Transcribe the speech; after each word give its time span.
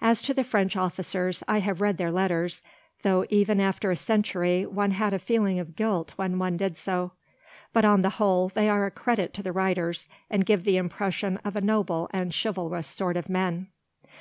As 0.00 0.22
to 0.22 0.32
the 0.32 0.44
French 0.44 0.76
officers, 0.76 1.42
I 1.48 1.58
have 1.58 1.80
read 1.80 1.96
their 1.96 2.12
letters, 2.12 2.62
though 3.02 3.24
even 3.28 3.58
after 3.60 3.90
a 3.90 3.96
century 3.96 4.64
one 4.64 4.92
had 4.92 5.12
a 5.12 5.18
feeling 5.18 5.58
of 5.58 5.74
guilt 5.74 6.12
when 6.14 6.38
one 6.38 6.56
did 6.56 6.76
so. 6.76 7.10
But, 7.72 7.84
on 7.84 8.02
the 8.02 8.10
whole, 8.22 8.50
they 8.50 8.68
are 8.68 8.86
a 8.86 8.92
credit 8.92 9.34
to 9.34 9.42
the 9.42 9.50
writers, 9.50 10.08
and 10.30 10.46
give 10.46 10.62
the 10.62 10.76
impression 10.76 11.38
of 11.38 11.56
a 11.56 11.60
noble 11.60 12.08
and 12.12 12.32
chivalrous 12.32 12.86
set 12.86 13.16
of 13.16 13.28
men. 13.28 13.66